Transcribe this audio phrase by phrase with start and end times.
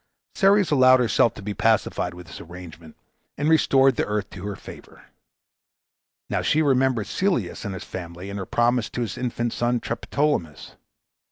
[0.33, 2.95] Ceres allowed herself to be pacified with this arrangement,
[3.37, 5.05] and restored the earth to her favor.
[6.27, 10.73] Now she remembered Celeus and his family, and her promise to his infant son Triptolemus.